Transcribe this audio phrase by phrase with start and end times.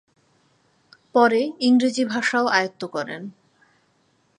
[1.15, 3.21] পরে ইংরেজি ভাষাও আয়ত্ত করেন।